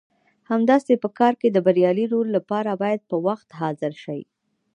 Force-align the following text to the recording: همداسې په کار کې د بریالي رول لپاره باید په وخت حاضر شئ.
همداسې 0.51 0.93
په 1.03 1.09
کار 1.19 1.33
کې 1.41 1.47
د 1.51 1.57
بریالي 1.65 2.05
رول 2.13 2.27
لپاره 2.37 2.71
باید 2.81 3.01
په 3.09 3.15
وخت 3.27 3.47
حاضر 3.61 3.93
شئ. 4.03 4.21